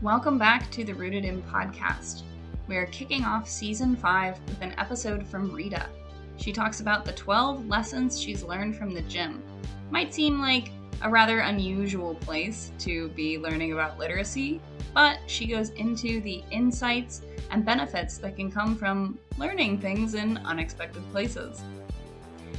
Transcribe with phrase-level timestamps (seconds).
[0.00, 2.22] Welcome back to the Rooted In podcast.
[2.68, 5.88] We are kicking off season 5 with an episode from Rita.
[6.36, 9.42] She talks about the 12 lessons she's learned from the gym.
[9.90, 10.70] Might seem like
[11.02, 14.60] a rather unusual place to be learning about literacy,
[14.94, 20.36] but she goes into the insights and benefits that can come from learning things in
[20.44, 21.60] unexpected places.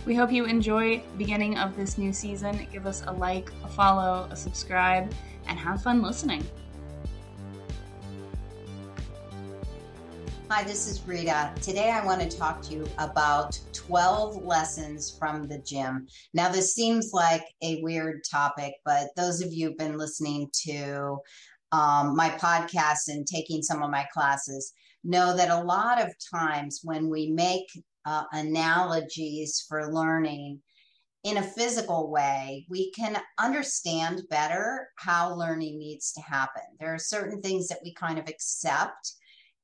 [0.06, 2.68] We hope you enjoy the beginning of this new season.
[2.70, 5.14] Give us a like, a follow, a subscribe,
[5.48, 6.46] and have fun listening.
[10.52, 11.54] Hi, this is Rita.
[11.62, 16.08] Today I want to talk to you about 12 lessons from the gym.
[16.34, 21.20] Now, this seems like a weird topic, but those of you who've been listening to
[21.72, 24.74] um, my podcast and taking some of my classes
[25.04, 27.68] know that a lot of times when we make
[28.08, 30.60] uh, analogies for learning
[31.24, 36.64] in a physical way, we can understand better how learning needs to happen.
[36.80, 39.14] There are certain things that we kind of accept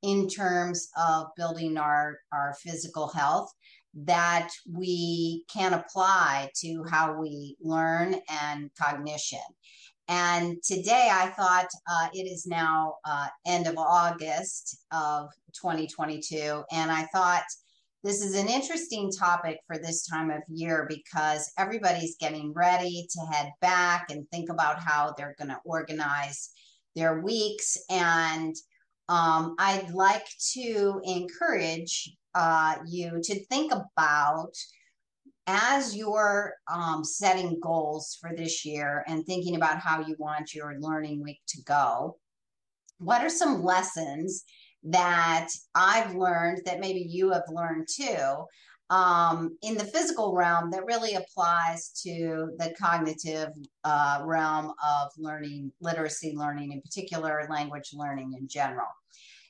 [0.05, 3.51] in terms of building our, our physical health
[3.95, 9.39] that we can apply to how we learn and cognition.
[10.07, 16.63] And today I thought uh, it is now uh, end of August of 2022.
[16.71, 17.43] And I thought
[18.03, 23.21] this is an interesting topic for this time of year because everybody's getting ready to
[23.33, 26.51] head back and think about how they're going to organize
[26.95, 27.75] their weeks.
[27.89, 28.55] And
[29.09, 34.55] um, I'd like to encourage uh, you to think about
[35.47, 40.75] as you're um, setting goals for this year and thinking about how you want your
[40.79, 42.17] learning week to go,
[42.97, 44.43] what are some lessons
[44.83, 48.45] that I've learned that maybe you have learned too
[48.89, 53.49] um, in the physical realm that really applies to the cognitive
[53.83, 58.87] uh, realm of learning, literacy learning in particular, language learning in general.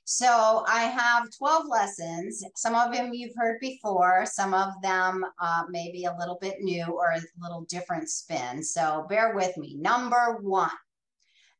[0.07, 2.43] So I have 12 lessons.
[2.55, 6.85] Some of them you've heard before, some of them uh, maybe a little bit new
[6.85, 8.63] or a little different spin.
[8.63, 9.75] So bear with me.
[9.79, 10.69] Number one.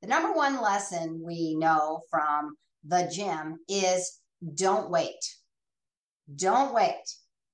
[0.02, 4.20] The number one lesson we know from the gym is
[4.54, 5.18] don't wait.
[6.36, 7.02] Don't wait.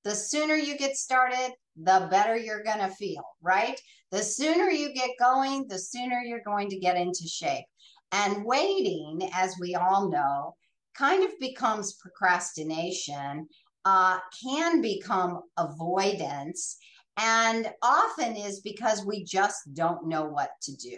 [0.04, 3.80] The sooner you get started, the better you're going to feel, right?
[4.12, 7.66] The sooner you get going, the sooner you're going to get into shape.
[8.12, 10.56] And waiting, as we all know,
[10.98, 13.48] kind of becomes procrastination,
[13.86, 16.78] uh, can become avoidance,
[17.18, 20.98] and often is because we just don't know what to do.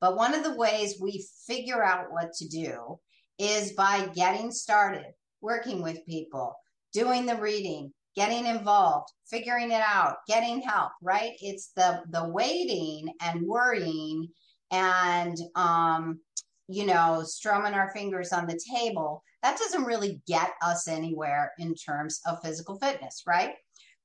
[0.00, 2.98] But one of the ways we figure out what to do
[3.38, 6.54] is by getting started, working with people,
[6.92, 11.32] doing the reading, getting involved, figuring it out, getting help, right?
[11.40, 14.28] It's the the waiting and worrying
[14.70, 16.20] and um
[16.68, 21.74] you know, strumming our fingers on the table, that doesn't really get us anywhere in
[21.74, 23.54] terms of physical fitness, right?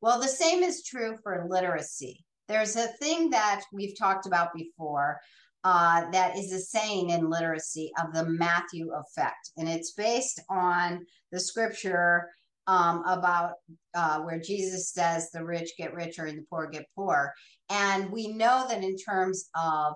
[0.02, 2.26] Well, the same is true for literacy.
[2.48, 5.20] There's a thing that we've talked about before
[5.64, 9.52] uh, that is a saying in literacy of the Matthew effect.
[9.58, 12.30] And it's based on the scripture
[12.70, 13.54] um, about
[13.96, 17.34] uh, where Jesus says the rich get richer and the poor get poor.
[17.72, 19.96] And we know that in terms of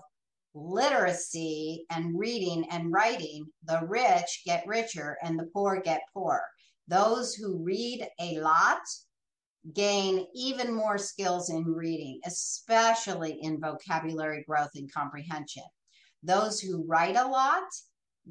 [0.55, 6.41] literacy and reading and writing, the rich get richer and the poor get poor.
[6.87, 8.81] Those who read a lot
[9.73, 15.63] gain even more skills in reading, especially in vocabulary growth and comprehension.
[16.23, 17.63] Those who write a lot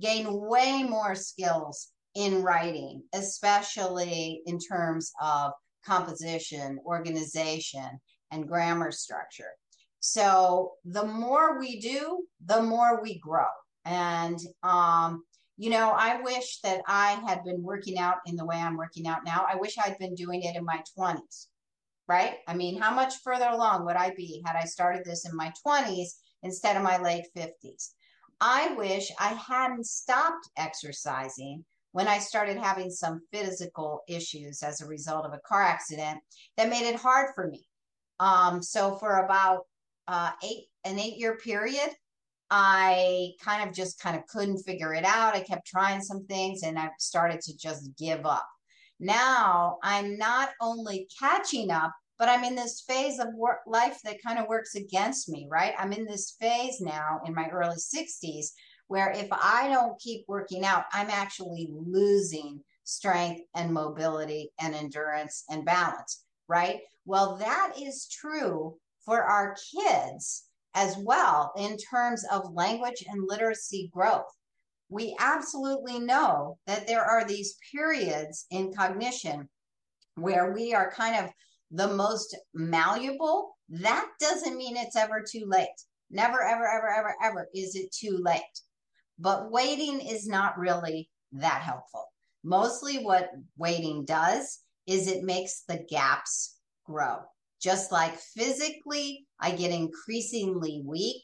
[0.01, 5.53] gain way more skills in writing, especially in terms of
[5.85, 8.01] composition, organization,
[8.31, 9.51] and grammar structure.
[10.01, 13.47] So the more we do, the more we grow.
[13.85, 15.25] And, um,
[15.57, 19.07] you know, I wish that I had been working out in the way I'm working
[19.07, 19.47] out now.
[19.49, 21.47] I wish I'd been doing it in my 20s,
[22.09, 22.35] right?
[22.49, 25.53] I mean, how much further along would I be had I started this in my
[25.65, 26.09] 20s
[26.43, 27.91] instead of my late 50s?
[28.41, 34.87] I wish I hadn't stopped exercising when I started having some physical issues as a
[34.87, 36.21] result of a car accident
[36.57, 37.67] that made it hard for me.
[38.19, 39.67] Um, so for about
[40.09, 41.91] uh, eight an eight year period,
[42.51, 45.35] I kind of just kind of couldn't figure it out.
[45.35, 48.47] I kept trying some things and I started to just give up.
[48.99, 54.23] Now I'm not only catching up, but I'm in this phase of work life that
[54.25, 55.75] kind of works against me, right?
[55.79, 58.47] I'm in this phase now in my early 60s
[58.93, 65.45] where if I don't keep working out, I'm actually losing strength and mobility and endurance
[65.49, 66.81] and balance, right?
[67.07, 70.45] Well, that is true for our kids
[70.75, 74.31] as well in terms of language and literacy growth.
[74.91, 79.49] we absolutely know that there are these periods in cognition
[80.17, 81.31] where we are kind of
[81.71, 83.57] the most malleable.
[83.71, 85.69] That doesn't mean it's ever too late.
[86.11, 88.61] Never, ever, ever, ever, ever is it too late.
[89.23, 92.07] But waiting is not really that helpful.
[92.43, 94.59] Mostly what waiting does
[94.89, 97.21] is it makes the gaps grow.
[97.61, 101.23] Just like physically, I get increasingly weak.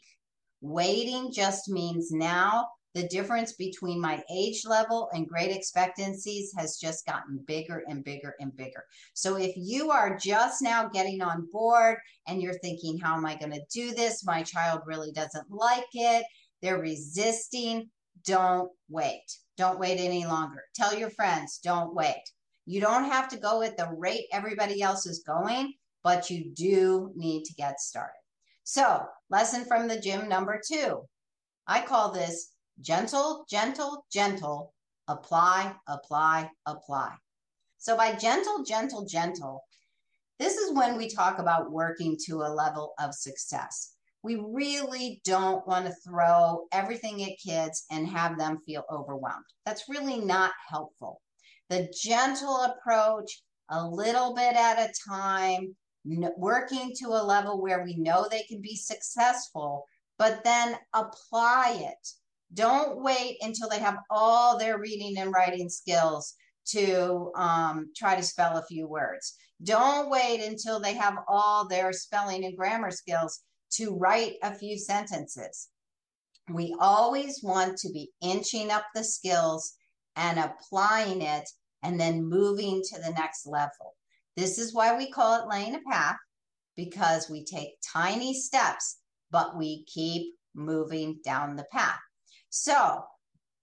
[0.60, 7.04] Waiting just means now the difference between my age level and great expectancies has just
[7.04, 8.84] gotten bigger and bigger and bigger.
[9.14, 11.98] So if you are just now getting on board
[12.28, 14.24] and you're thinking, how am I going to do this?
[14.24, 16.24] My child really doesn't like it.
[16.62, 17.90] They're resisting.
[18.24, 19.24] Don't wait.
[19.56, 20.62] Don't wait any longer.
[20.74, 22.22] Tell your friends, don't wait.
[22.66, 25.72] You don't have to go at the rate everybody else is going,
[26.04, 28.12] but you do need to get started.
[28.62, 31.02] So, lesson from the gym number two.
[31.66, 34.74] I call this gentle, gentle, gentle,
[35.08, 37.14] apply, apply, apply.
[37.78, 39.64] So, by gentle, gentle, gentle,
[40.38, 43.94] this is when we talk about working to a level of success.
[44.22, 49.44] We really don't want to throw everything at kids and have them feel overwhelmed.
[49.64, 51.20] That's really not helpful.
[51.70, 55.76] The gentle approach, a little bit at a time,
[56.36, 59.84] working to a level where we know they can be successful,
[60.18, 62.08] but then apply it.
[62.54, 66.34] Don't wait until they have all their reading and writing skills
[66.66, 69.36] to um, try to spell a few words.
[69.62, 73.42] Don't wait until they have all their spelling and grammar skills
[73.72, 75.68] to write a few sentences.
[76.50, 79.74] We always want to be inching up the skills
[80.16, 81.48] and applying it
[81.82, 83.96] and then moving to the next level.
[84.36, 86.16] This is why we call it laying a path
[86.76, 88.98] because we take tiny steps,
[89.30, 91.98] but we keep moving down the path.
[92.50, 93.02] So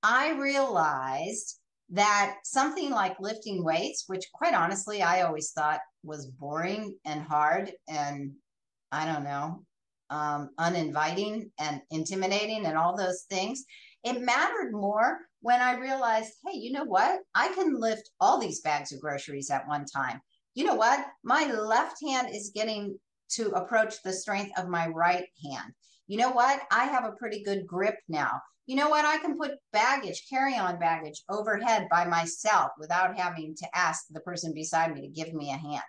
[0.03, 1.59] I realized
[1.89, 7.71] that something like lifting weights, which quite honestly, I always thought was boring and hard
[7.87, 8.33] and
[8.91, 9.63] I don't know,
[10.09, 13.65] um, uninviting and intimidating and all those things.
[14.03, 17.19] It mattered more when I realized, hey, you know what?
[17.33, 20.21] I can lift all these bags of groceries at one time.
[20.53, 21.05] You know what?
[21.23, 22.97] My left hand is getting
[23.31, 25.73] to approach the strength of my right hand.
[26.07, 26.61] You know what?
[26.71, 28.39] I have a pretty good grip now.
[28.67, 29.05] You know what?
[29.05, 34.21] I can put baggage, carry on baggage overhead by myself without having to ask the
[34.21, 35.83] person beside me to give me a hand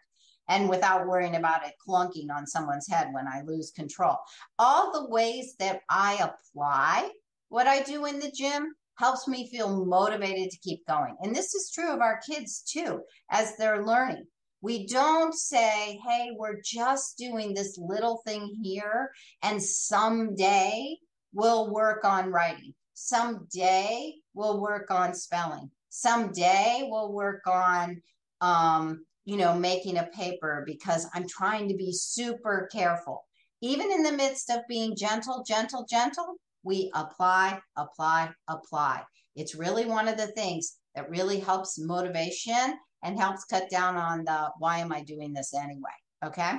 [0.48, 4.16] and without worrying about it clunking on someone's head when I lose control.
[4.58, 7.10] All the ways that I apply
[7.48, 11.16] what I do in the gym helps me feel motivated to keep going.
[11.20, 14.26] And this is true of our kids too, as they're learning.
[14.62, 19.10] We don't say, hey, we're just doing this little thing here,
[19.42, 20.96] and someday
[21.32, 22.75] we'll work on writing.
[22.94, 25.70] Someday we'll work on spelling.
[25.90, 28.00] Someday we'll work on
[28.40, 33.25] um, you know, making a paper because I'm trying to be super careful.
[33.61, 39.02] Even in the midst of being gentle, gentle, gentle, we apply, apply, apply.
[39.34, 44.25] It's really one of the things that really helps motivation and helps cut down on
[44.25, 45.90] the why am I doing this anyway?
[46.25, 46.52] Okay.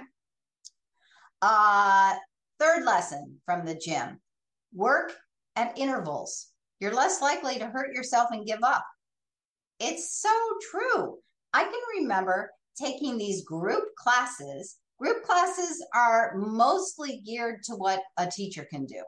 [1.41, 2.15] Uh,
[2.59, 4.19] third lesson from the gym
[4.73, 5.13] work
[5.55, 6.47] at intervals.
[6.79, 8.85] You're less likely to hurt yourself and give up.
[9.79, 10.29] It's so
[10.69, 11.17] true.
[11.57, 14.77] I can remember taking these group classes.
[14.99, 19.01] Group classes are mostly geared to what a teacher can do.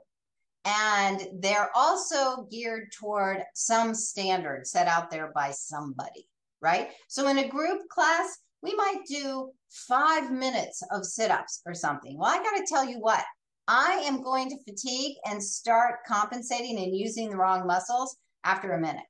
[0.65, 6.27] And they're also geared toward some standard set out there by somebody,
[6.59, 6.89] right?
[7.07, 9.51] So in a group class, we might do
[9.87, 12.17] five minutes of sit ups or something.
[12.17, 13.23] Well, I got to tell you what,
[13.67, 18.81] I am going to fatigue and start compensating and using the wrong muscles after a
[18.81, 19.05] minute.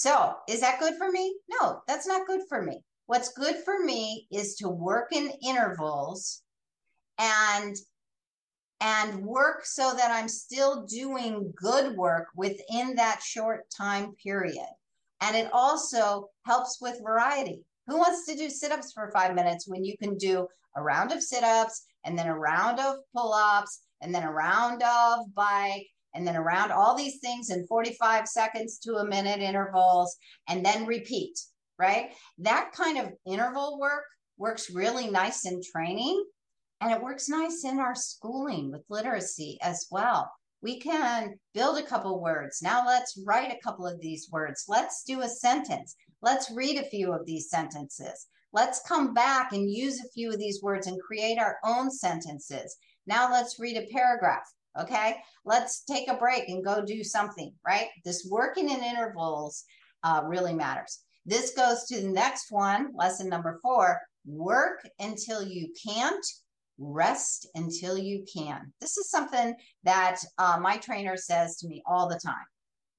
[0.00, 1.36] So, is that good for me?
[1.50, 2.82] No, that's not good for me.
[3.04, 6.40] What's good for me is to work in intervals
[7.18, 7.76] and
[8.80, 14.70] and work so that I'm still doing good work within that short time period.
[15.20, 17.60] And it also helps with variety.
[17.86, 21.12] Who wants to do sit ups for five minutes when you can do a round
[21.12, 25.34] of sit ups and then a round of pull ups and then a round of
[25.34, 30.16] bike and then around all these things in 45 seconds to a minute intervals
[30.48, 31.38] and then repeat?
[31.80, 32.12] right?
[32.38, 34.04] That kind of interval work
[34.36, 36.22] works really nice in training
[36.80, 40.30] and it works nice in our schooling with literacy as well.
[40.62, 42.60] We can build a couple words.
[42.62, 44.64] Now let's write a couple of these words.
[44.68, 45.96] Let's do a sentence.
[46.20, 48.26] Let's read a few of these sentences.
[48.52, 52.76] Let's come back and use a few of these words and create our own sentences.
[53.06, 54.44] Now let's read a paragraph.
[54.78, 55.16] Okay.
[55.44, 57.88] Let's take a break and go do something, right?
[58.04, 59.64] This working in intervals
[60.04, 61.00] uh, really matters.
[61.26, 66.24] This goes to the next one, lesson number four work until you can't,
[66.78, 68.72] rest until you can.
[68.80, 72.44] This is something that uh, my trainer says to me all the time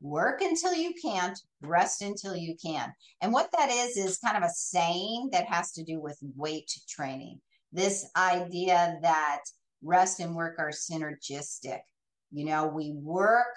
[0.01, 2.91] work until you can't, rest until you can.
[3.21, 6.71] And what that is, is kind of a saying that has to do with weight
[6.89, 7.39] training.
[7.71, 9.41] This idea that
[9.83, 11.79] rest and work are synergistic.
[12.31, 13.55] You know, we work,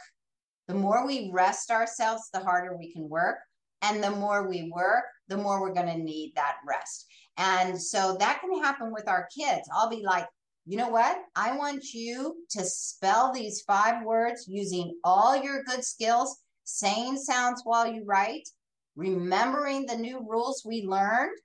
[0.68, 3.38] the more we rest ourselves, the harder we can work.
[3.82, 7.06] And the more we work, the more we're going to need that rest.
[7.36, 9.68] And so that can happen with our kids.
[9.74, 10.26] I'll be like,
[10.64, 11.18] you know what?
[11.36, 17.60] I want you to spell these five words using all your good skills, saying sounds
[17.64, 18.48] while you write,
[18.96, 21.36] remembering the new rules we learned,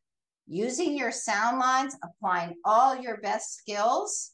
[0.48, 4.32] using your sound lines, applying all your best skills,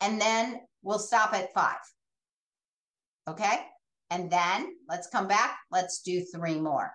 [0.00, 1.78] and then we'll stop at five.
[3.28, 3.60] Okay?
[4.10, 5.58] And then let's come back.
[5.70, 6.92] Let's do three more.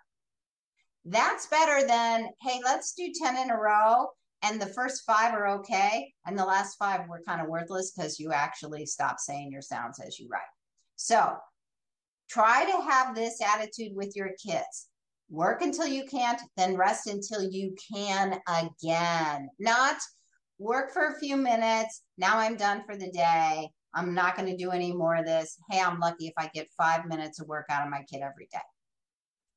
[1.04, 4.08] That's better than, hey, let's do 10 in a row.
[4.44, 6.14] And the first five are okay.
[6.26, 10.00] And the last five were kind of worthless because you actually stop saying your sounds
[10.00, 10.42] as you write.
[10.96, 11.36] So
[12.30, 14.88] try to have this attitude with your kids.
[15.30, 19.50] Work until you can't, then rest until you can again.
[19.60, 19.98] Not
[20.62, 22.04] work for a few minutes.
[22.18, 23.70] Now I'm done for the day.
[23.94, 25.58] I'm not going to do any more of this.
[25.70, 28.48] Hey, I'm lucky if I get five minutes of work out of my kid every
[28.52, 28.60] day.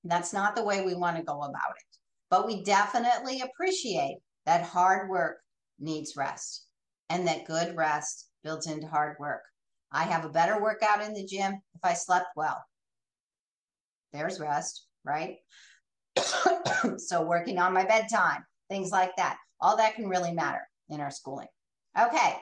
[0.03, 1.99] That's not the way we want to go about it.
[2.31, 5.37] But we definitely appreciate that hard work
[5.79, 6.67] needs rest
[7.11, 9.43] and that good rest builds into hard work.
[9.93, 12.65] I have a better workout in the gym if I slept well.
[14.13, 15.37] There's rest, right?
[16.97, 21.11] so, working on my bedtime, things like that, all that can really matter in our
[21.11, 21.49] schooling.
[21.99, 22.37] Okay,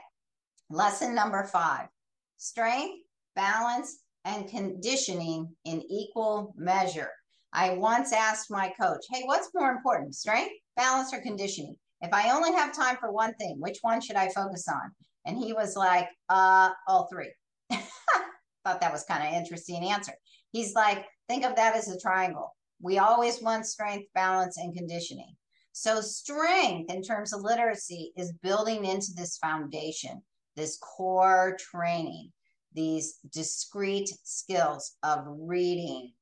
[0.70, 1.88] lesson number five
[2.37, 3.04] strength,
[3.37, 7.11] balance, and conditioning in equal measure.
[7.52, 11.76] I once asked my coach, hey, what's more important, strength, balance, or conditioning?
[12.00, 14.90] If I only have time for one thing, which one should I focus on?
[15.25, 17.32] And he was like, uh, all three.
[17.70, 20.12] Thought that was kind of interesting answer.
[20.50, 22.56] He's like, think of that as a triangle.
[22.80, 25.37] We always want strength, balance, and conditioning.
[25.73, 30.23] So, strength in terms of literacy is building into this foundation,
[30.55, 32.31] this core training,
[32.75, 36.12] these discrete skills of reading,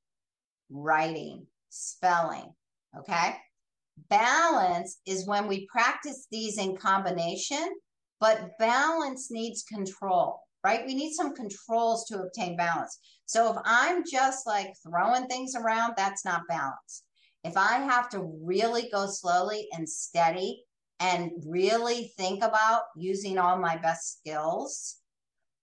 [0.70, 2.52] writing, spelling.
[2.96, 3.36] Okay.
[4.08, 7.74] Balance is when we practice these in combination,
[8.18, 10.86] but balance needs control, right?
[10.86, 12.98] We need some controls to obtain balance.
[13.26, 17.02] So if I'm just like throwing things around, that's not balance.
[17.42, 20.64] If I have to really go slowly and steady
[20.98, 24.96] and really think about using all my best skills,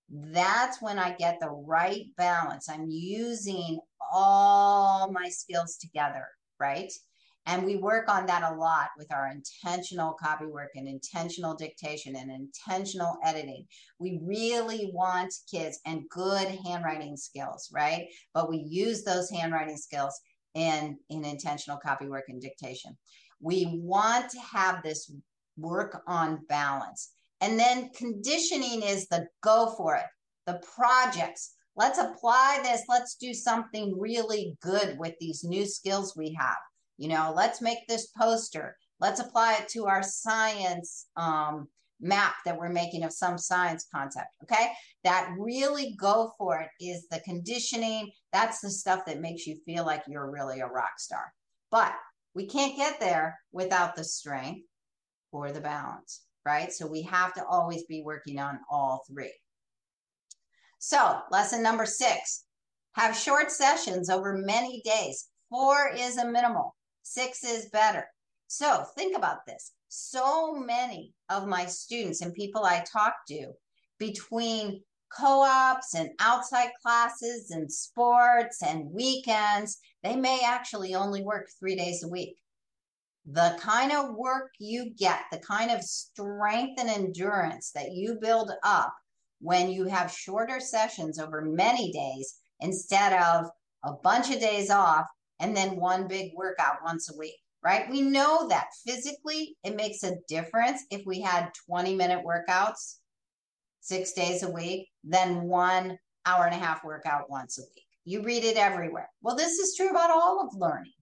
[0.09, 2.69] that's when I get the right balance.
[2.69, 3.79] I'm using
[4.11, 6.25] all my skills together,
[6.59, 6.91] right?
[7.45, 12.15] And we work on that a lot with our intentional copy work and intentional dictation
[12.17, 13.65] and intentional editing.
[13.99, 18.07] We really want kids and good handwriting skills, right?
[18.33, 20.19] But we use those handwriting skills
[20.57, 22.97] in, in intentional copy work and dictation.
[23.39, 25.11] We want to have this
[25.57, 27.11] work on balance.
[27.41, 30.05] And then conditioning is the go for it,
[30.47, 31.53] the projects.
[31.75, 32.83] Let's apply this.
[32.89, 36.57] Let's do something really good with these new skills we have.
[36.97, 38.75] You know, let's make this poster.
[38.99, 41.67] Let's apply it to our science um,
[41.99, 44.27] map that we're making of some science concept.
[44.43, 44.71] Okay.
[45.03, 48.11] That really go for it is the conditioning.
[48.31, 51.33] That's the stuff that makes you feel like you're really a rock star.
[51.71, 51.93] But
[52.33, 54.67] we can't get there without the strength
[55.31, 56.71] or the balance right?
[56.71, 59.33] So we have to always be working on all three.
[60.79, 62.45] So, lesson number six
[62.93, 65.27] have short sessions over many days.
[65.49, 66.73] Four is a minimal,
[67.03, 68.05] six is better.
[68.47, 69.73] So, think about this.
[69.89, 73.53] So many of my students and people I talk to
[73.99, 81.47] between co ops and outside classes and sports and weekends, they may actually only work
[81.59, 82.37] three days a week.
[83.25, 88.51] The kind of work you get, the kind of strength and endurance that you build
[88.63, 88.93] up
[89.39, 93.49] when you have shorter sessions over many days instead of
[93.83, 95.05] a bunch of days off
[95.39, 97.89] and then one big workout once a week, right?
[97.89, 102.97] We know that physically it makes a difference if we had 20 minute workouts
[103.81, 107.85] six days a week than one hour and a half workout once a week.
[108.05, 109.09] You read it everywhere.
[109.21, 110.93] Well, this is true about all of learning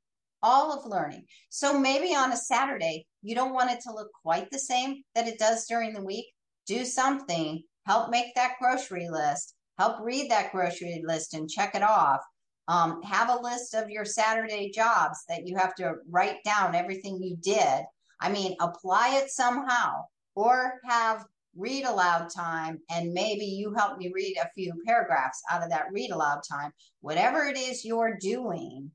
[0.46, 1.26] all of learning.
[1.50, 5.28] So maybe on a Saturday, you don't want it to look quite the same that
[5.28, 6.26] it does during the week.
[6.68, 11.82] Do something, help make that grocery list, help read that grocery list and check it
[11.82, 12.22] off.
[12.68, 17.22] Um, have a list of your Saturday jobs that you have to write down everything
[17.22, 17.84] you did.
[18.20, 20.06] I mean, apply it somehow
[20.36, 25.64] or have read aloud time and maybe you help me read a few paragraphs out
[25.64, 26.72] of that read aloud time.
[27.02, 28.92] Whatever it is you're doing,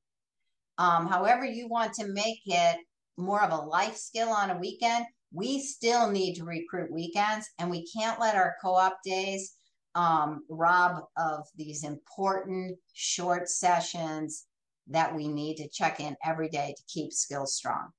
[0.78, 2.76] um, however you want to make it
[3.16, 7.70] more of a life skill on a weekend, we still need to recruit weekends and
[7.70, 9.54] we can't let our co-op days
[9.94, 14.46] um, rob of these important short sessions
[14.88, 17.90] that we need to check in every day to keep skills strong.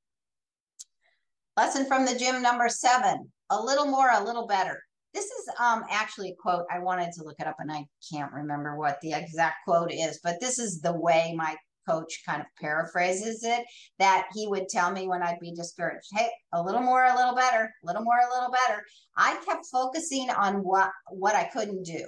[1.57, 4.81] Lesson from the gym number seven, a little more, a little better.
[5.13, 6.65] This is um, actually a quote.
[6.71, 10.19] I wanted to look it up and I can't remember what the exact quote is,
[10.23, 11.55] but this is the way my
[11.87, 13.65] coach kind of paraphrases it
[13.99, 17.35] that he would tell me when I'd be discouraged hey a little more a little
[17.35, 18.83] better a little more a little better.
[19.17, 22.05] I kept focusing on what what I couldn't do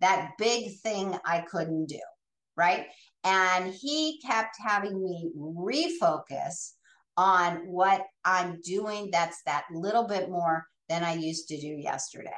[0.00, 2.00] that big thing I couldn't do
[2.56, 2.86] right?
[3.24, 6.72] And he kept having me refocus
[7.16, 12.30] on what I'm doing that's that little bit more than I used to do yesterday.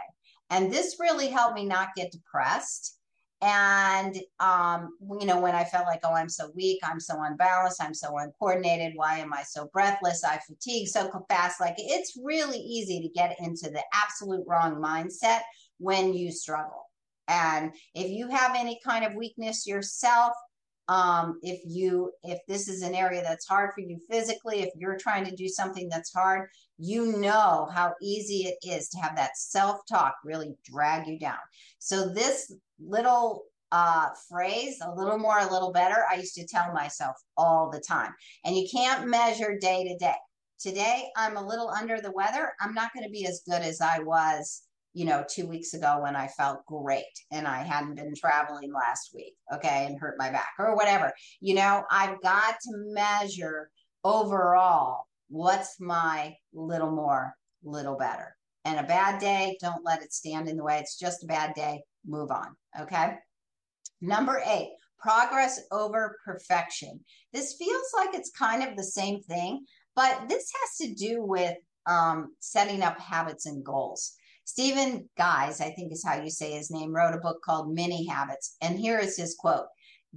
[0.50, 2.98] And this really helped me not get depressed
[3.44, 7.82] and, um, you know, when I felt like, oh, I'm so weak, I'm so unbalanced,
[7.82, 10.24] I'm so uncoordinated, why am I so breathless?
[10.24, 11.60] I fatigue so fast.
[11.60, 15.40] Like it's really easy to get into the absolute wrong mindset
[15.76, 16.86] when you struggle.
[17.28, 20.32] And if you have any kind of weakness yourself,
[20.88, 24.98] um, if you if this is an area that's hard for you physically if you're
[24.98, 26.48] trying to do something that's hard
[26.78, 31.38] you know how easy it is to have that self-talk really drag you down.
[31.78, 32.52] So this
[32.84, 37.70] little uh, phrase a little more a little better i used to tell myself all
[37.70, 38.12] the time.
[38.44, 40.14] And you can't measure day to day.
[40.60, 42.52] Today i'm a little under the weather.
[42.60, 44.62] I'm not going to be as good as i was
[44.94, 49.10] you know, two weeks ago when I felt great and I hadn't been traveling last
[49.14, 51.12] week, okay, and hurt my back or whatever.
[51.40, 53.70] You know, I've got to measure
[54.04, 58.36] overall what's my little more, little better.
[58.64, 60.78] And a bad day, don't let it stand in the way.
[60.78, 61.82] It's just a bad day.
[62.06, 63.16] Move on, okay?
[64.00, 67.00] Number eight, progress over perfection.
[67.32, 71.56] This feels like it's kind of the same thing, but this has to do with
[71.86, 74.14] um, setting up habits and goals.
[74.44, 78.06] Stephen Guise, I think is how you say his name, wrote a book called Mini
[78.06, 78.56] Habits.
[78.60, 79.66] And here is his quote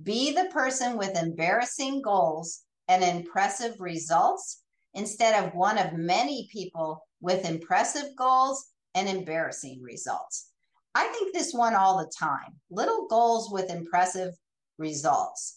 [0.04, 4.64] Be the person with embarrassing goals and impressive results
[4.94, 10.52] instead of one of many people with impressive goals and embarrassing results.
[10.96, 14.34] I think this one all the time little goals with impressive
[14.78, 15.57] results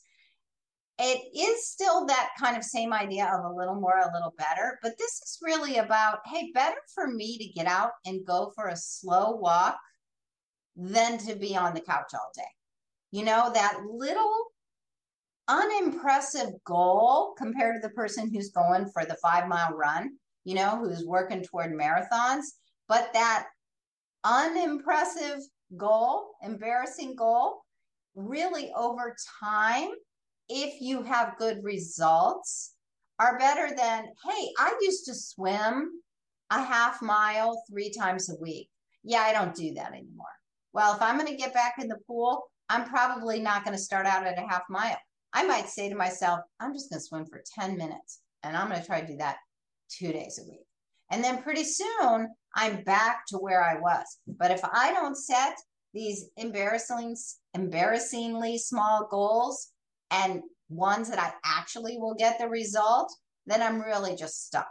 [1.01, 4.79] it is still that kind of same idea of a little more, a little better.
[4.83, 8.69] But this is really about hey, better for me to get out and go for
[8.69, 9.79] a slow walk
[10.77, 12.43] than to be on the couch all day.
[13.13, 14.47] You know, that little
[15.49, 20.11] unimpressive goal compared to the person who's going for the five mile run,
[20.45, 22.45] you know, who's working toward marathons.
[22.89, 23.47] But that
[24.25, 25.41] unimpressive
[25.77, 27.63] goal, embarrassing goal,
[28.15, 29.91] really over time
[30.51, 32.75] if you have good results
[33.19, 35.91] are better than, hey, I used to swim
[36.51, 38.69] a half mile three times a week.
[39.05, 40.27] Yeah, I don't do that anymore.
[40.73, 43.83] Well, if I'm going to get back in the pool, I'm probably not going to
[43.83, 44.99] start out at a half mile.
[45.33, 48.69] I might say to myself, I'm just going to swim for 10 minutes and I'm
[48.69, 49.37] going to try to do that
[49.91, 50.67] two days a week.
[51.11, 54.19] And then pretty soon I'm back to where I was.
[54.27, 55.55] But if I don't set
[55.93, 57.17] these embarrassing,
[57.55, 59.71] embarrassingly small goals,
[60.11, 63.13] and ones that I actually will get the result,
[63.47, 64.69] then I'm really just stuck.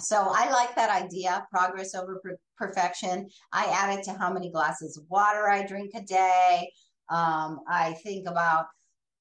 [0.00, 3.28] So I like that idea, progress over per- perfection.
[3.52, 6.72] I add it to how many glasses of water I drink a day.
[7.08, 8.66] Um, I think about,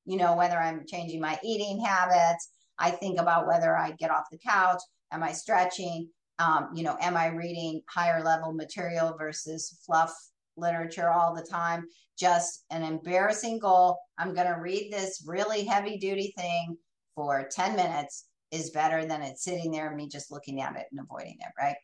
[0.06, 2.50] you know, whether I'm changing my eating habits.
[2.80, 4.82] I think about whether I get off the couch.
[5.12, 6.10] Am I stretching?
[6.40, 10.16] Um, you know, am I reading higher level material versus fluff
[10.58, 11.86] literature all the time.
[12.18, 13.98] Just an embarrassing goal.
[14.18, 16.78] I'm going to read this really heavy duty thing
[17.16, 20.86] for 10 minutes is better than it sitting there and me just looking at it
[20.92, 21.76] and avoiding it, right?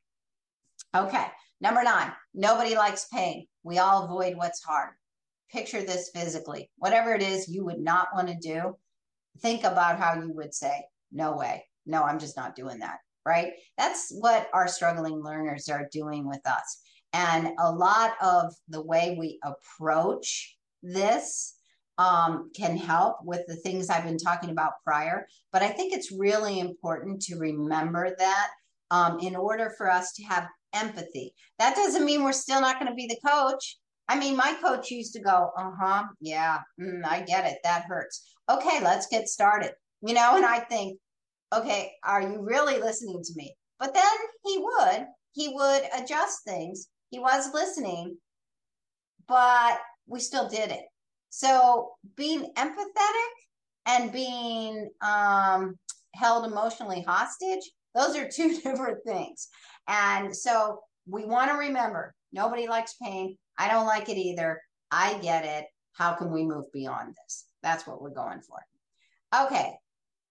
[0.95, 1.25] Okay.
[1.59, 3.47] Number nine, nobody likes pain.
[3.63, 4.89] We all avoid what's hard.
[5.51, 6.69] Picture this physically.
[6.77, 8.75] Whatever it is you would not want to do,
[9.39, 11.65] think about how you would say, no way.
[11.85, 13.53] No, I'm just not doing that, right?
[13.77, 16.81] That's what our struggling learners are doing with us.
[17.17, 21.55] And a lot of the way we approach this
[21.97, 25.25] um, can help with the things I've been talking about prior.
[25.51, 28.49] But I think it's really important to remember that
[28.91, 31.33] um, in order for us to have empathy.
[31.57, 33.79] That doesn't mean we're still not going to be the coach.
[34.07, 37.57] I mean, my coach used to go, uh huh, yeah, mm, I get it.
[37.63, 38.31] That hurts.
[38.47, 39.71] Okay, let's get started.
[40.03, 40.99] You know, and I think,
[41.51, 43.55] okay, are you really listening to me?
[43.79, 44.03] But then
[44.45, 46.87] he would, he would adjust things.
[47.09, 48.17] He was listening,
[49.27, 50.85] but we still did it.
[51.29, 53.33] So being empathetic
[53.85, 55.75] and being um,
[56.15, 59.47] held emotionally hostage, those are two different things.
[59.87, 63.37] And so we want to remember nobody likes pain.
[63.57, 64.61] I don't like it either.
[64.91, 65.65] I get it.
[65.93, 67.47] How can we move beyond this?
[67.63, 68.59] That's what we're going for.
[69.45, 69.73] Okay.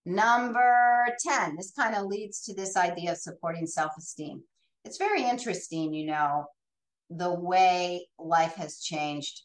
[0.05, 1.57] Number 10.
[1.57, 4.43] This kind of leads to this idea of supporting self esteem.
[4.85, 6.47] It's very interesting, you know,
[7.11, 9.43] the way life has changed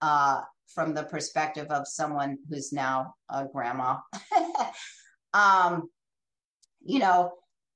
[0.00, 0.42] uh,
[0.74, 3.96] from the perspective of someone who's now a grandma.
[5.34, 5.90] um,
[6.84, 7.32] you know,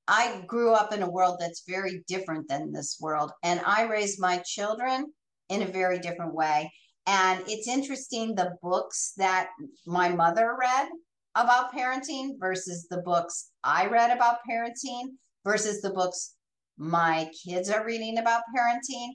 [0.07, 4.19] I grew up in a world that's very different than this world, and I raised
[4.19, 5.11] my children
[5.49, 6.71] in a very different way.
[7.07, 9.49] And it's interesting the books that
[9.85, 10.89] my mother read
[11.35, 15.09] about parenting versus the books I read about parenting
[15.43, 16.35] versus the books
[16.77, 19.09] my kids are reading about parenting.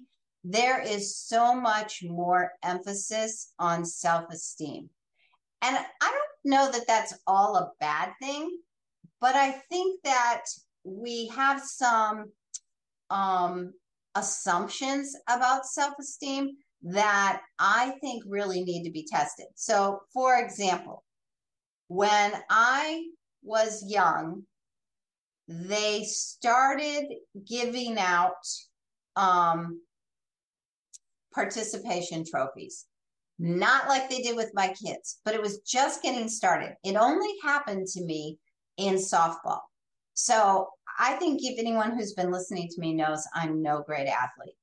[0.44, 4.88] There is so much more emphasis on self esteem.
[5.62, 8.58] And I don't know that that's all a bad thing,
[9.20, 10.42] but I think that
[10.84, 12.32] we have some
[13.10, 13.74] um,
[14.14, 19.46] assumptions about self esteem that I think really need to be tested.
[19.54, 21.04] So, for example,
[21.88, 23.04] when I
[23.42, 24.44] was young,
[25.52, 27.06] they started
[27.44, 28.46] giving out
[29.16, 29.80] um,
[31.34, 32.86] participation trophies.
[33.40, 36.76] Not like they did with my kids, but it was just getting started.
[36.84, 38.38] It only happened to me
[38.76, 39.60] in softball.
[40.14, 40.68] So
[41.00, 44.54] I think if anyone who's been listening to me knows I'm no great athlete.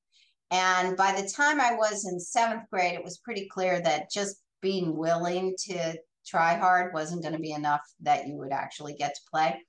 [0.52, 4.38] And by the time I was in seventh grade, it was pretty clear that just
[4.62, 5.96] being willing to
[6.26, 9.60] try hard wasn't going to be enough that you would actually get to play.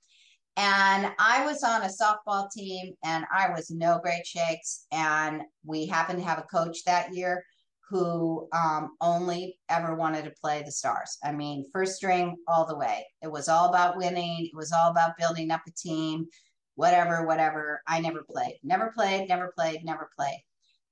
[0.59, 4.87] And I was on a softball team and I was no great shakes.
[4.91, 7.45] And we happened to have a coach that year
[7.89, 11.17] who um, only ever wanted to play the stars.
[11.23, 13.05] I mean, first string all the way.
[13.23, 16.27] It was all about winning, it was all about building up a team,
[16.75, 17.81] whatever, whatever.
[17.87, 20.43] I never played, never played, never played, never played.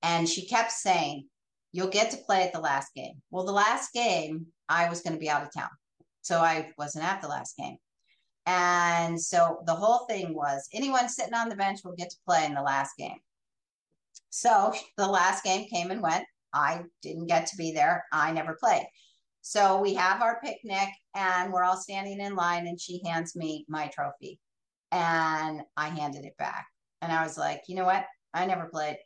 [0.01, 1.27] And she kept saying,
[1.73, 3.21] You'll get to play at the last game.
[3.31, 5.69] Well, the last game, I was going to be out of town.
[6.21, 7.75] So I wasn't at the last game.
[8.47, 12.45] And so the whole thing was anyone sitting on the bench will get to play
[12.45, 13.19] in the last game.
[14.29, 16.25] So the last game came and went.
[16.53, 18.05] I didn't get to be there.
[18.11, 18.87] I never played.
[19.41, 23.65] So we have our picnic and we're all standing in line and she hands me
[23.67, 24.39] my trophy
[24.91, 26.65] and I handed it back.
[27.01, 28.05] And I was like, you know what?
[28.33, 28.97] I never played.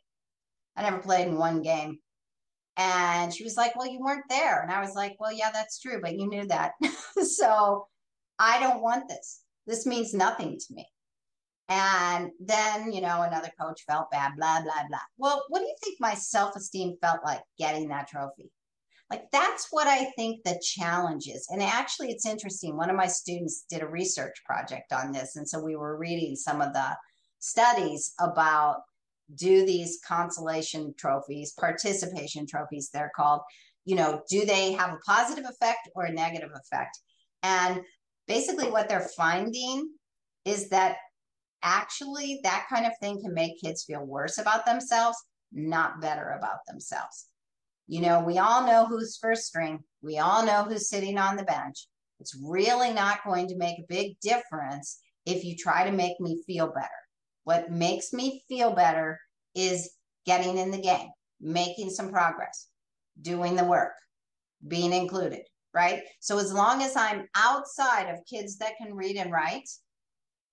[0.76, 1.98] I never played in one game.
[2.76, 4.62] And she was like, well, you weren't there.
[4.62, 6.72] And I was like, well, yeah, that's true, but you knew that.
[7.22, 7.86] so
[8.42, 9.42] I don't want this.
[9.68, 10.84] This means nothing to me.
[11.68, 14.98] And then, you know, another coach felt bad, blah, blah, blah.
[15.16, 18.50] Well, what do you think my self esteem felt like getting that trophy?
[19.10, 21.46] Like, that's what I think the challenge is.
[21.50, 22.76] And actually, it's interesting.
[22.76, 25.36] One of my students did a research project on this.
[25.36, 26.96] And so we were reading some of the
[27.38, 28.80] studies about
[29.36, 33.40] do these consolation trophies, participation trophies, they're called,
[33.84, 36.98] you know, do they have a positive effect or a negative effect?
[37.42, 37.80] And
[38.26, 39.90] basically, what they're finding
[40.44, 40.96] is that
[41.62, 45.16] actually that kind of thing can make kids feel worse about themselves,
[45.52, 47.26] not better about themselves.
[47.86, 51.44] You know, we all know who's first string, we all know who's sitting on the
[51.44, 51.86] bench.
[52.20, 56.42] It's really not going to make a big difference if you try to make me
[56.46, 56.88] feel better.
[57.44, 59.18] What makes me feel better
[59.54, 59.90] is
[60.24, 61.08] getting in the game,
[61.40, 62.68] making some progress,
[63.20, 63.92] doing the work,
[64.66, 65.42] being included,
[65.74, 66.02] right?
[66.20, 69.68] So as long as I'm outside of kids that can read and write,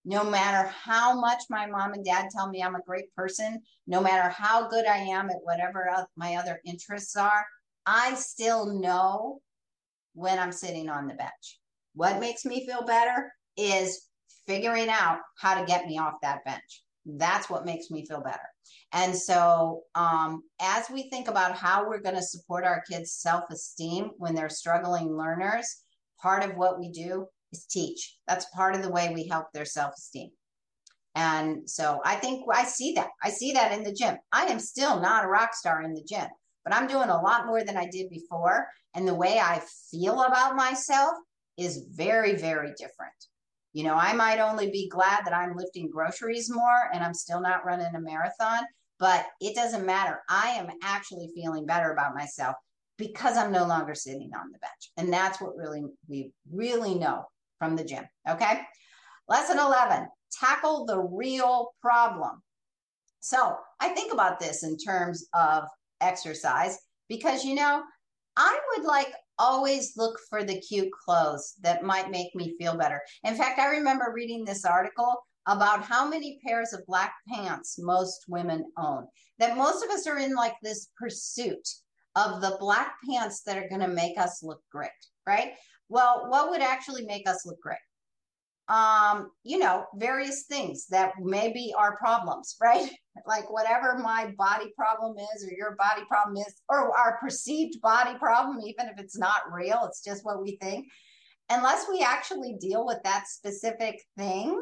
[0.05, 4.01] no matter how much my mom and dad tell me I'm a great person, no
[4.01, 7.45] matter how good I am at whatever my other interests are,
[7.85, 9.41] I still know
[10.13, 11.59] when I'm sitting on the bench.
[11.93, 14.07] What makes me feel better is
[14.47, 16.83] figuring out how to get me off that bench.
[17.05, 18.39] That's what makes me feel better.
[18.91, 23.43] And so, um, as we think about how we're going to support our kids' self
[23.51, 25.83] esteem when they're struggling learners,
[26.21, 28.17] part of what we do is teach.
[28.27, 30.31] That's part of the way we help their self esteem.
[31.15, 33.09] And so I think I see that.
[33.23, 34.17] I see that in the gym.
[34.31, 36.27] I am still not a rock star in the gym,
[36.63, 38.67] but I'm doing a lot more than I did before.
[38.95, 41.13] And the way I feel about myself
[41.57, 43.13] is very, very different.
[43.73, 47.41] You know, I might only be glad that I'm lifting groceries more and I'm still
[47.41, 48.63] not running a marathon,
[48.99, 50.21] but it doesn't matter.
[50.27, 52.55] I am actually feeling better about myself
[52.97, 54.91] because I'm no longer sitting on the bench.
[54.97, 57.25] And that's what really we really know
[57.59, 58.05] from the gym.
[58.27, 58.59] Okay.
[59.27, 62.41] Lesson 11 tackle the real problem.
[63.19, 65.63] So I think about this in terms of
[66.01, 66.77] exercise
[67.07, 67.83] because, you know,
[68.37, 73.01] I would like always look for the cute clothes that might make me feel better.
[73.23, 75.15] In fact, I remember reading this article
[75.47, 79.07] about how many pairs of black pants most women own.
[79.39, 81.67] That most of us are in like this pursuit
[82.15, 84.89] of the black pants that are going to make us look great,
[85.25, 85.53] right?
[85.87, 87.77] Well, what would actually make us look great?
[88.67, 92.91] Um, you know, various things that may be our problems, right?
[93.25, 98.17] Like whatever my body problem is, or your body problem is, or our perceived body
[98.17, 100.87] problem, even if it's not real, it's just what we think.
[101.49, 104.59] Unless we actually deal with that specific thing,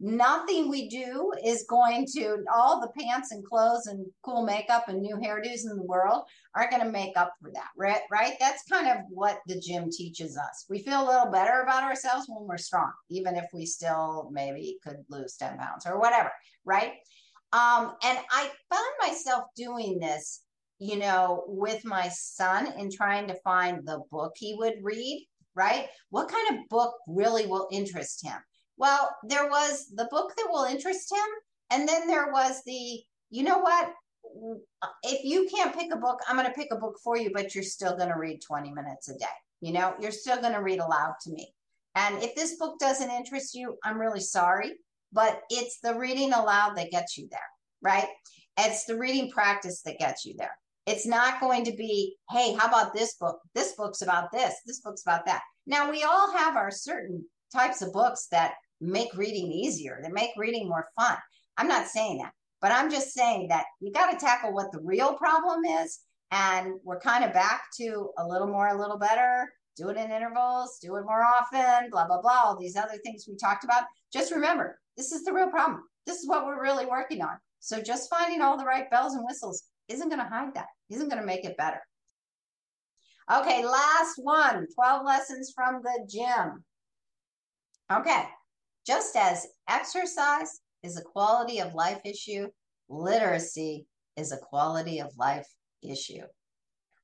[0.00, 5.02] nothing we do is going to all the pants and clothes and cool makeup and
[5.02, 6.22] new hairdos in the world
[6.54, 8.34] aren't going to make up for that right right?
[8.40, 10.64] That's kind of what the gym teaches us.
[10.70, 14.78] We feel a little better about ourselves when we're strong even if we still maybe
[14.82, 16.30] could lose 10 pounds or whatever
[16.64, 16.92] right
[17.52, 20.42] um and i found myself doing this
[20.78, 25.86] you know with my son in trying to find the book he would read right
[26.10, 28.40] what kind of book really will interest him
[28.80, 31.28] well, there was the book that will interest him.
[31.70, 33.92] And then there was the, you know what?
[35.02, 37.54] If you can't pick a book, I'm going to pick a book for you, but
[37.54, 39.26] you're still going to read 20 minutes a day.
[39.60, 41.52] You know, you're still going to read aloud to me.
[41.94, 44.72] And if this book doesn't interest you, I'm really sorry,
[45.12, 47.40] but it's the reading aloud that gets you there,
[47.82, 48.08] right?
[48.58, 50.56] It's the reading practice that gets you there.
[50.86, 53.38] It's not going to be, hey, how about this book?
[53.54, 54.54] This book's about this.
[54.66, 55.42] This book's about that.
[55.66, 60.30] Now, we all have our certain types of books that make reading easier, that make
[60.36, 61.16] reading more fun.
[61.56, 64.80] I'm not saying that, but I'm just saying that you got to tackle what the
[64.80, 66.00] real problem is.
[66.32, 70.10] And we're kind of back to a little more, a little better, do it in
[70.10, 73.84] intervals, do it more often, blah, blah, blah, all these other things we talked about.
[74.12, 75.82] Just remember, this is the real problem.
[76.06, 77.38] This is what we're really working on.
[77.60, 81.08] So just finding all the right bells and whistles isn't going to hide that, isn't
[81.08, 81.80] going to make it better.
[83.32, 86.62] Okay, last one 12 lessons from the gym.
[87.90, 88.24] Okay,
[88.86, 92.48] just as exercise is a quality of life issue,
[92.90, 93.86] literacy
[94.18, 95.48] is a quality of life
[95.82, 96.24] issue.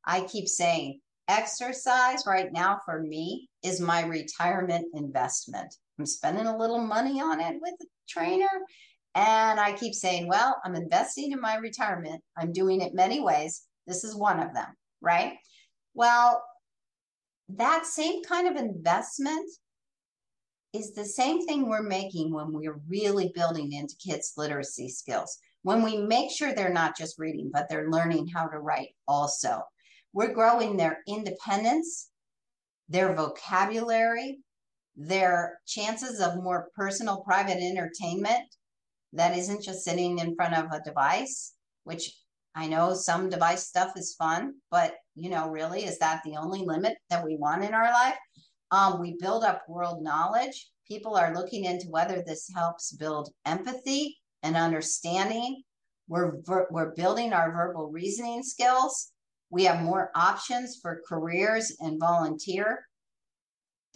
[0.05, 5.75] I keep saying exercise right now for me is my retirement investment.
[5.99, 8.49] I'm spending a little money on it with a trainer.
[9.15, 12.23] And I keep saying, well, I'm investing in my retirement.
[12.37, 13.63] I'm doing it many ways.
[13.87, 14.67] This is one of them,
[15.01, 15.35] right?
[15.95, 16.43] Well,
[17.49, 19.49] that same kind of investment
[20.73, 25.39] is the same thing we're making when we're really building into kids' literacy skills.
[25.63, 29.63] When we make sure they're not just reading, but they're learning how to write also.
[30.13, 32.11] We're growing their independence,
[32.89, 34.41] their vocabulary,
[34.97, 38.47] their chances of more personal private entertainment
[39.13, 41.55] that isn't just sitting in front of a device,
[41.85, 42.11] which
[42.55, 46.61] I know some device stuff is fun, but you know, really, is that the only
[46.61, 48.17] limit that we want in our life?
[48.71, 50.71] Um, we build up world knowledge.
[50.89, 55.63] People are looking into whether this helps build empathy and understanding.
[56.09, 56.39] We're,
[56.71, 59.13] we're building our verbal reasoning skills.
[59.51, 62.86] We have more options for careers and volunteer.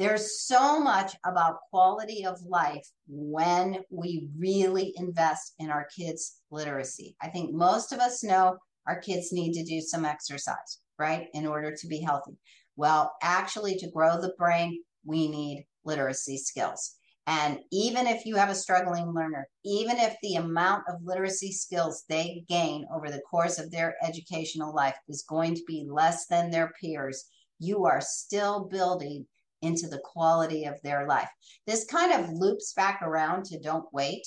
[0.01, 7.17] There's so much about quality of life when we really invest in our kids' literacy.
[7.21, 11.47] I think most of us know our kids need to do some exercise, right, in
[11.47, 12.39] order to be healthy.
[12.77, 16.95] Well, actually, to grow the brain, we need literacy skills.
[17.27, 22.05] And even if you have a struggling learner, even if the amount of literacy skills
[22.09, 26.51] they gain over the course of their educational life is going to be less than
[26.51, 27.27] their peers,
[27.59, 29.27] you are still building
[29.63, 31.29] into the quality of their life.
[31.67, 34.27] This kind of loops back around to don't wait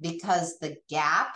[0.00, 1.34] because the gap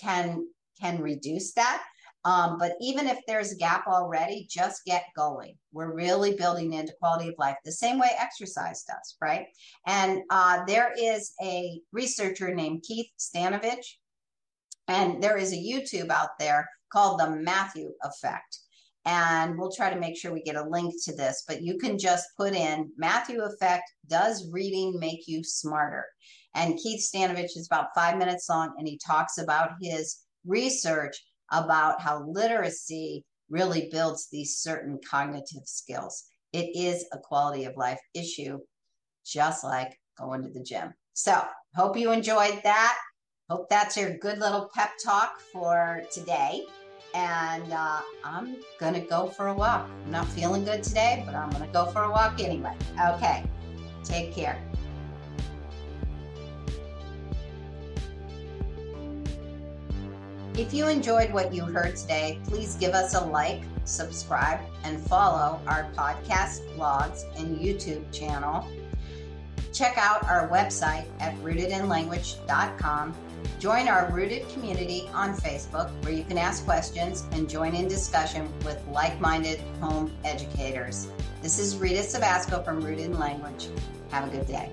[0.00, 0.46] can
[0.80, 1.82] can reduce that
[2.24, 5.56] um, but even if there's a gap already, just get going.
[5.72, 9.46] We're really building into quality of life the same way exercise does, right?
[9.86, 13.96] And uh, there is a researcher named Keith Stanovich,
[14.88, 18.58] and there is a YouTube out there called the Matthew Effect.
[19.08, 21.98] And we'll try to make sure we get a link to this, but you can
[21.98, 26.04] just put in Matthew Effect Does Reading Make You Smarter?
[26.54, 31.16] And Keith Stanovich is about five minutes long, and he talks about his research
[31.50, 36.24] about how literacy really builds these certain cognitive skills.
[36.52, 38.58] It is a quality of life issue,
[39.24, 40.92] just like going to the gym.
[41.14, 41.42] So,
[41.74, 42.98] hope you enjoyed that.
[43.48, 46.66] Hope that's your good little pep talk for today.
[47.14, 48.56] And uh, I'm
[48.94, 49.88] to go for a walk.
[50.04, 52.74] I'm not feeling good today, but I'm to go for a walk anyway.
[53.14, 53.44] Okay.
[54.04, 54.62] Take care.
[60.58, 65.60] If you enjoyed what you heard today, please give us a like, subscribe, and follow
[65.68, 68.66] our podcast, blogs, and YouTube channel.
[69.72, 73.14] Check out our website at rootedinlanguage.com.
[73.58, 78.48] Join our Rooted community on Facebook where you can ask questions and join in discussion
[78.64, 81.08] with like minded home educators.
[81.42, 83.68] This is Rita Savasco from Rooted in Language.
[84.10, 84.70] Have a good day.